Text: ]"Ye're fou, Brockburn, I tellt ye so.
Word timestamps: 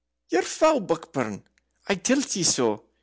]"Ye're 0.31 0.41
fou, 0.57 0.79
Brockburn, 0.87 1.37
I 1.91 1.93
tellt 2.05 2.35
ye 2.35 2.41
so. 2.55 2.67